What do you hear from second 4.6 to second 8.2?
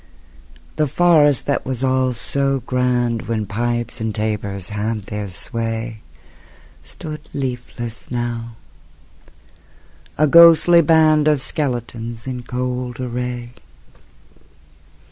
had their sway Stood leafless